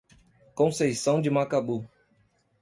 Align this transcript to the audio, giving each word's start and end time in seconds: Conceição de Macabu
Conceição 0.55 1.21
de 1.21 1.29
Macabu 1.29 1.87